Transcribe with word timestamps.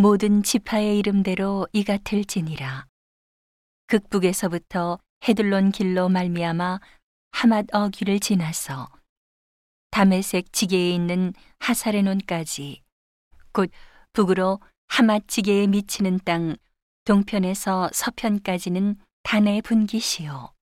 모든 0.00 0.42
지파의 0.42 0.98
이름대로 0.98 1.68
이 1.74 1.84
같을지니라. 1.84 2.86
극북에서부터 3.86 4.98
헤들론 5.28 5.72
길로 5.72 6.08
말미암아 6.08 6.80
하맛 7.32 7.66
어귀를 7.70 8.18
지나서 8.18 8.88
다메색 9.90 10.54
지게에 10.54 10.92
있는 10.92 11.34
하사레논까지 11.58 12.80
곧 13.52 13.70
북으로 14.14 14.60
하맛 14.88 15.28
지게에 15.28 15.66
미치는 15.66 16.20
땅 16.24 16.56
동편에서 17.04 17.90
서편까지는 17.92 18.96
단의 19.22 19.60
분기시요 19.60 20.54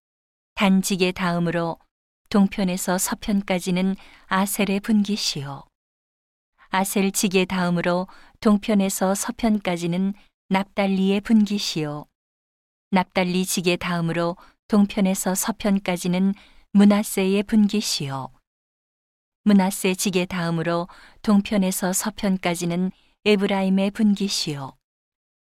단지게 0.55 1.11
다음으로 1.11 1.77
동편에서 2.31 2.97
서편까지는 2.97 3.97
아셀의 4.25 4.79
분기시요 4.79 5.66
아셀 6.69 7.11
지게 7.11 7.45
다음으로 7.45 8.07
동편에서 8.41 9.15
서편까지는 9.15 10.13
납달리의 10.49 11.21
분기시요. 11.21 12.05
납달리 12.91 13.45
지게 13.45 13.75
다음으로 13.75 14.37
동편에서 14.67 15.35
서편까지는 15.35 16.33
문하세의 16.73 17.43
분기시요. 17.43 18.29
문하세 19.43 19.95
지게 19.95 20.25
다음으로 20.25 20.87
동편에서 21.21 21.93
서편까지는 21.93 22.91
에브라임의 23.25 23.91
분기시요. 23.91 24.75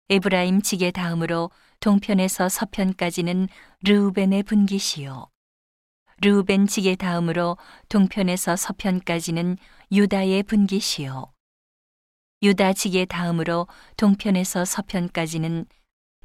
에브라임 0.10 0.62
지게 0.62 0.92
다음으로 0.92 1.50
동편에서 1.80 2.48
서편까지는 2.50 3.48
르우벤의 3.84 4.44
분기시요 4.44 5.28
르우벤 6.26 6.66
지게 6.66 6.96
다음으로 6.96 7.56
동편에서 7.88 8.56
서편까지는 8.56 9.60
유다의 9.92 10.42
분기시요. 10.42 11.32
유다 12.42 12.74
지게 12.74 13.06
다음으로 13.06 13.68
동편에서 13.96 14.66
서편까지는 14.66 15.68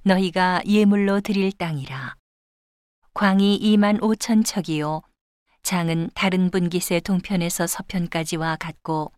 너희가 0.04 0.62
예물로 0.64 1.20
드릴 1.20 1.52
땅이라. 1.52 2.16
광이 3.12 3.60
2만 3.60 4.00
5천 4.00 4.42
척이요. 4.42 5.02
장은 5.62 6.08
다른 6.14 6.50
분깃의 6.50 7.02
동편에서 7.02 7.66
서편까지와 7.66 8.56
같고 8.56 9.12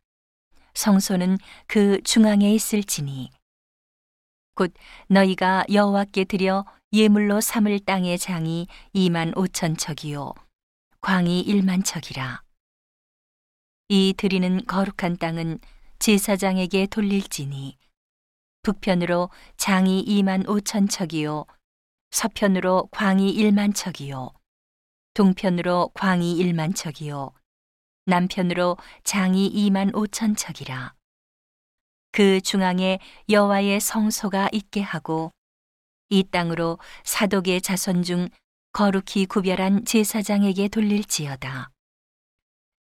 성소는 0.75 1.39
그 1.69 2.03
중앙에 2.03 2.53
있을지니. 2.53 3.31
곧 4.57 4.75
너희가 5.07 5.65
여호와께 5.73 6.25
드려 6.25 6.65
예물로 6.93 7.41
삼을 7.41 7.79
땅의 7.85 8.19
장이 8.19 8.67
2만 8.97 9.33
5천 9.37 9.79
척이요 9.79 10.35
광이 11.05 11.45
1만 11.47 11.85
척이라. 11.85 12.45
이 13.89 14.15
드리는 14.17 14.65
거룩한 14.67 15.17
땅은 15.17 15.59
제사장에게 15.99 16.87
돌릴지니 16.87 17.77
북편으로 18.63 19.29
장이 19.57 20.05
2만 20.05 20.47
5천 20.47 20.89
척이요 20.89 21.45
서편으로 22.13 22.87
광이 22.93 23.35
1만 23.35 23.75
척이요 23.75 24.31
동편으로 25.15 25.91
광이 25.95 26.37
1만 26.37 26.77
척이요 26.77 27.33
남편으로 28.07 28.77
장이 29.03 29.53
2만 29.53 29.93
5천 29.93 30.37
척이라. 30.37 30.95
그 32.13 32.41
중앙에 32.41 33.01
여호와의 33.29 33.81
성소가 33.81 34.51
있게 34.53 34.83
하고 34.83 35.33
이 36.11 36.23
땅으로 36.23 36.79
사독의 37.03 37.61
자손 37.61 38.05
중 38.05 38.29
거룩히 38.73 39.27
구별한 39.27 39.85
제사장에게 39.85 40.69
돌릴지어다 40.69 41.71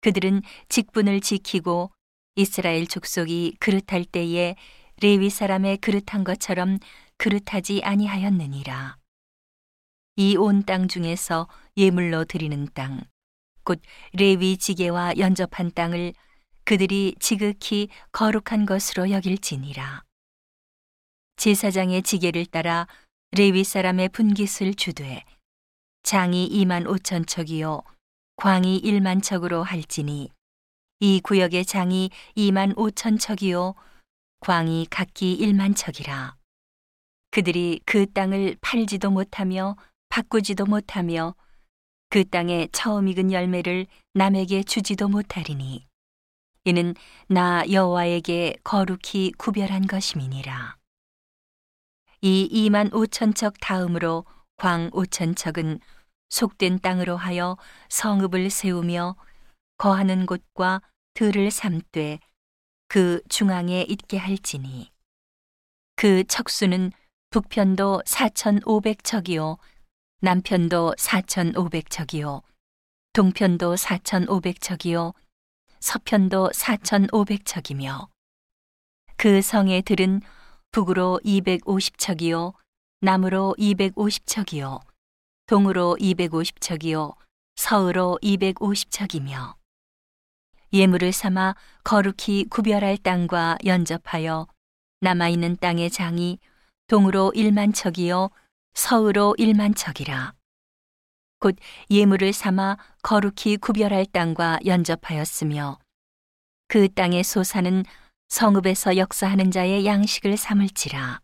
그들은 0.02 0.42
직분을 0.70 1.22
지키고 1.22 1.92
이스라엘 2.36 2.88
족속이 2.88 3.58
그릇할 3.60 4.06
때에 4.06 4.56
레위 5.02 5.30
사람의 5.30 5.78
그릇한 5.78 6.24
것처럼 6.24 6.80
그릇하지 7.18 7.82
아니하였느니라. 7.84 8.98
이 10.18 10.38
온 10.38 10.64
땅 10.64 10.88
중에서 10.88 11.48
예물로 11.78 12.26
드리는 12.26 12.68
땅, 12.74 13.02
곧 13.64 13.82
레위 14.14 14.58
지게와 14.58 15.18
연접한 15.18 15.72
땅을 15.72 16.14
그들이 16.66 17.16
지극히 17.20 17.90
거룩한 18.12 18.66
것으로 18.66 19.12
여길지니라. 19.12 20.04
제사장의 21.38 22.04
지게를 22.04 22.46
따라 22.46 22.88
레위 23.32 23.64
사람의 23.64 24.10
분깃을 24.10 24.76
주되 24.76 25.24
장이 26.06 26.48
2만 26.52 26.86
5천 26.86 27.28
척이요. 27.28 27.82
광이 28.36 28.84
1만 28.84 29.24
척으로 29.24 29.64
할지니. 29.64 30.30
이 31.00 31.20
구역의 31.20 31.66
장이 31.66 32.12
2만 32.38 32.76
5천 32.76 33.20
척이요. 33.20 33.74
광이 34.40 34.86
각기 34.92 35.36
1만 35.40 35.76
척이라. 35.76 36.36
그들이 37.32 37.82
그 37.86 38.06
땅을 38.06 38.56
팔지도 38.62 39.10
못하며 39.10 39.78
바꾸지도 40.10 40.68
못하며 40.68 41.34
그 42.10 42.24
땅에 42.24 42.68
처음 42.72 43.08
익은 43.08 43.32
열매를 43.32 43.88
남에게 44.14 44.62
주지도 44.62 45.08
못하리니. 45.08 45.88
이는 46.66 46.94
나 47.28 47.64
여호와에게 47.68 48.58
거룩히 48.64 49.32
구별한 49.40 49.88
것임이니라. 49.88 50.78
이 52.22 52.48
2만 52.70 52.92
5천 52.92 53.36
척 53.36 53.56
다음으로 53.60 54.24
광 54.58 54.92
5천 54.92 55.36
척은 55.36 55.80
속된 56.30 56.80
땅으로 56.80 57.18
하여 57.18 57.58
성읍을 57.90 58.50
세우며 58.50 59.16
거하는 59.78 60.26
곳과 60.26 60.82
들을 61.14 61.50
삼되 61.52 62.20
그 62.88 63.22
중앙에 63.30 63.82
있게 63.84 64.18
할지니. 64.18 64.92
그 65.96 66.24
척수는 66.26 66.92
북편도 67.30 68.04
4,500척이요 68.06 69.58
남편도 70.22 70.96
4,500척이요 70.98 72.42
동편도 73.14 73.76
4,500척이요 73.76 75.14
서편도 75.80 76.50
4,500척이며. 76.50 78.10
그 79.18 79.42
성의 79.42 79.82
들은 79.84 80.22
북으로 80.72 81.22
250척이요 81.24 82.54
남으로 83.02 83.56
250척이요 83.58 84.82
동으로 85.48 85.96
250척이요 86.00 87.16
서으로 87.56 88.18
250척이며 88.24 89.56
예물을 90.74 91.12
삼아 91.12 91.56
거룩히 91.84 92.46
구별할 92.50 92.98
땅과 92.98 93.60
연접하여 93.64 94.48
남아 95.02 95.30
있는 95.30 95.56
땅의 95.58 95.92
장이 95.92 96.40
동으로 96.88 97.32
1만 97.36 97.74
척이요 97.74 98.30
서으로 98.74 99.36
1만 99.38 99.76
척이라. 99.76 100.34
곧 101.40 101.56
예물을 101.92 102.34
삼아 102.34 102.78
거룩히 103.04 103.58
구별할 103.58 104.06
땅과 104.08 104.60
연접하였으며 104.66 105.78
그 106.68 106.92
땅의 106.92 107.24
소사는 107.24 107.86
성읍에서 108.30 108.98
역사하는 108.98 109.52
자의 109.52 109.86
양식을 109.86 110.38
삼을지라. 110.38 111.22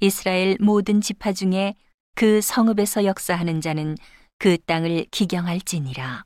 이스라엘 0.00 0.56
모든 0.60 1.00
지파 1.00 1.32
중에 1.32 1.74
그 2.14 2.40
성읍에서 2.40 3.04
역사하는 3.04 3.60
자는 3.60 3.96
그 4.38 4.58
땅을 4.58 5.06
기경할지니라. 5.10 6.24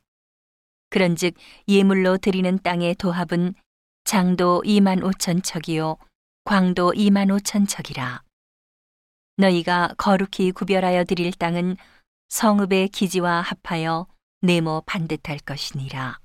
그런즉 0.89 1.35
예물로 1.67 2.17
드리는 2.17 2.57
땅의 2.59 2.95
도합은 2.95 3.53
장도 4.05 4.63
2만 4.65 5.01
5천 5.01 5.43
척이요 5.43 5.97
광도 6.45 6.93
2만 6.93 7.27
5천 7.37 7.67
척이라. 7.67 8.23
너희가 9.37 9.93
거룩히 9.97 10.51
구별하여 10.51 11.03
드릴 11.03 11.33
땅은 11.33 11.75
성읍의 12.29 12.89
기지와 12.89 13.41
합하여 13.41 14.07
네모 14.41 14.83
반듯할 14.85 15.39
것이니라. 15.39 16.19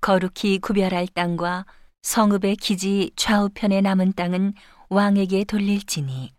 거룩히 0.00 0.58
구별할 0.58 1.06
땅과 1.08 1.66
성읍의 2.02 2.56
기지 2.56 3.10
좌우편에 3.16 3.82
남은 3.82 4.14
땅은 4.14 4.54
왕에게 4.88 5.44
돌릴지니 5.44 6.32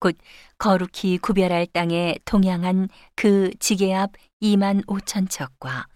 곧 0.00 0.16
거룩히 0.58 1.18
구별할 1.18 1.66
땅에 1.66 2.16
동양한 2.24 2.88
그 3.16 3.50
지게 3.58 3.94
앞 3.94 4.12
2만 4.40 4.86
5천 4.86 5.28
척과 5.28 5.88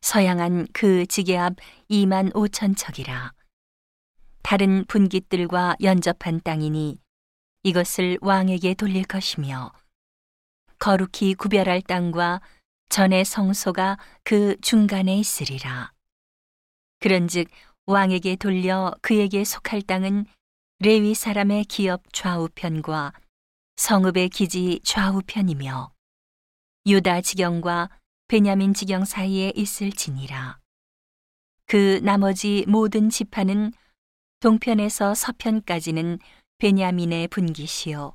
서양한 0.00 0.66
그 0.72 1.06
지게 1.06 1.36
앞 1.38 1.54
2만 1.90 2.32
5천 2.32 2.76
척이라. 2.76 3.32
다른 4.42 4.84
분깃들과 4.86 5.76
연접한 5.82 6.40
땅이니 6.42 6.98
이것을 7.62 8.18
왕에게 8.20 8.74
돌릴 8.74 9.04
것이며 9.04 9.72
거룩히 10.78 11.34
구별할 11.34 11.80
땅과 11.80 12.42
전의 12.90 13.24
성소가 13.24 13.98
그 14.22 14.56
중간에 14.60 15.16
있으리라. 15.16 15.92
그런즉 17.00 17.48
왕에게 17.86 18.36
돌려 18.36 18.94
그에게 19.00 19.44
속할 19.44 19.82
땅은 19.82 20.26
레위 20.80 21.14
사람의 21.14 21.64
기업 21.66 22.02
좌우편과 22.12 23.12
성읍의 23.76 24.28
기지 24.30 24.80
좌우편이며 24.82 25.92
유다 26.86 27.20
지경과 27.20 27.90
베냐민 28.26 28.74
지경 28.74 29.04
사이에 29.04 29.52
있을지니라. 29.54 30.58
그 31.66 32.00
나머지 32.02 32.64
모든 32.66 33.08
지파는 33.08 33.72
동편에서 34.40 35.14
서편까지는 35.14 36.18
베냐민의 36.58 37.28
분기시요. 37.28 38.14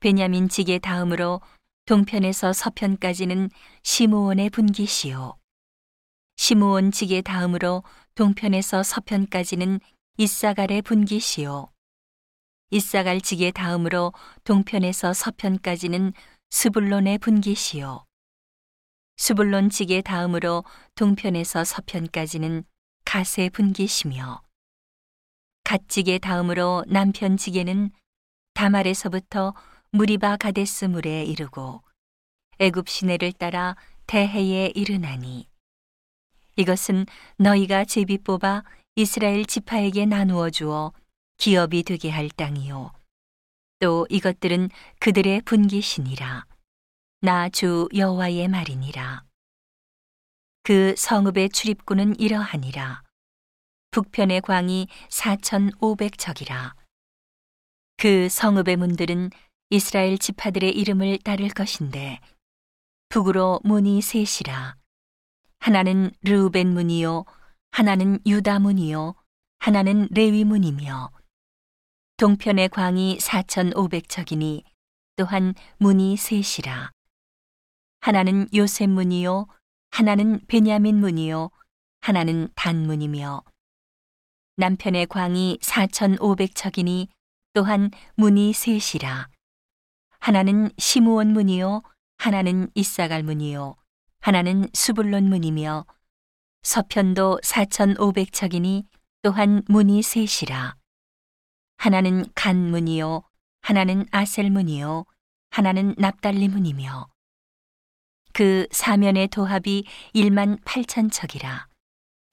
베냐민 0.00 0.48
직의 0.48 0.80
다음으로 0.80 1.40
동편에서 1.86 2.52
서편까지는 2.52 3.50
시므온의 3.84 4.50
분기시요. 4.50 5.38
시므온 6.36 6.90
직의 6.90 7.22
다음으로 7.22 7.84
동편에서 8.16 8.82
서편까지는 8.82 9.80
이사갈의 10.18 10.82
분기시요. 10.82 11.72
이사갈 12.70 13.22
직의 13.22 13.52
다음으로 13.52 14.12
동편에서 14.44 15.14
서편까지는 15.14 16.12
스불론의 16.50 17.16
분기시요. 17.16 18.04
스불론 19.16 19.70
직의 19.70 20.02
다음으로 20.02 20.64
동편에서 20.96 21.64
서편까지는 21.64 22.64
가세 23.06 23.48
분기시며 23.48 24.42
갓직의 25.64 26.18
다음으로 26.18 26.84
남편 26.88 27.38
직에는 27.38 27.90
다말에서부터 28.52 29.54
무리바 29.92 30.36
가데스 30.36 30.84
물에 30.84 31.24
이르고 31.24 31.82
애굽 32.58 32.90
시내를 32.90 33.32
따라 33.32 33.76
대해에 34.06 34.72
이르나니 34.74 35.48
이것은 36.56 37.06
너희가 37.38 37.86
제비 37.86 38.18
뽑아 38.18 38.62
이스라엘 38.94 39.44
지파에게 39.46 40.06
나누어 40.06 40.50
주어 40.50 40.92
기업이 41.38 41.82
되게 41.82 42.10
할 42.10 42.28
땅이요 42.28 42.92
또 43.80 44.06
이것들은 44.10 44.68
그들의 45.00 45.42
분기시니라 45.42 46.46
나 47.20 47.48
주 47.48 47.88
여호와의 47.94 48.48
말이니라 48.48 49.24
그 50.62 50.94
성읍의 50.96 51.50
출입구는 51.50 52.18
이러하니라 52.20 53.02
북편의 53.92 54.40
광이 54.40 54.88
4,500척이라. 55.10 56.74
그 57.98 58.28
성읍의 58.30 58.76
문들은 58.76 59.28
이스라엘 59.68 60.16
지파들의 60.16 60.70
이름을 60.70 61.18
따를 61.18 61.50
것인데 61.50 62.18
북으로 63.10 63.60
문이 63.64 64.00
셋이라. 64.00 64.76
하나는 65.58 66.10
르우벤 66.22 66.72
문이요, 66.72 67.26
하나는 67.72 68.18
유다 68.26 68.58
문이요, 68.58 69.14
하나는 69.58 70.06
레위 70.10 70.44
문이며 70.44 71.10
동편의 72.18 72.68
광이 72.68 73.16
4,500척이니 73.18 74.62
또한 75.16 75.54
문이 75.78 76.18
셋이라. 76.18 76.90
하나는 78.00 78.46
요셉 78.54 78.90
문이요, 78.90 79.46
하나는 79.90 80.40
베냐민 80.48 81.00
문이요, 81.00 81.50
하나는 82.02 82.50
단 82.54 82.86
문이며 82.86 83.42
남편의 84.56 85.06
광이 85.06 85.58
4,500척이니 85.62 87.08
또한 87.54 87.90
문이 88.16 88.52
셋이라. 88.52 89.28
하나는 90.18 90.70
시무원 90.76 91.32
문이요, 91.32 91.82
하나는 92.18 92.70
이사갈 92.74 93.22
문이요, 93.22 93.76
하나는 94.20 94.68
수불론 94.74 95.30
문이며 95.30 95.86
서편도 96.62 97.40
4,500척이니 97.42 98.86
또한 99.22 99.62
문이 99.68 100.02
셋이라. 100.02 100.76
하나는 101.76 102.24
간 102.34 102.70
문이요, 102.70 103.22
하나는 103.60 104.06
아셀 104.10 104.50
문이요, 104.50 105.04
하나는 105.50 105.94
납달리 105.98 106.48
문이며 106.48 107.08
그 108.32 108.66
사면의 108.70 109.28
도합이 109.28 109.84
1만 110.14 110.62
8천 110.64 111.10
척이라. 111.12 111.68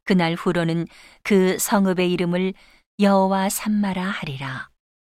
그날 0.05 0.35
후로는 0.35 0.87
그 1.23 1.57
성읍의 1.57 2.11
이름을 2.13 2.53
여호와 2.99 3.49
삼마라 3.49 4.03
하리라. 4.03 4.69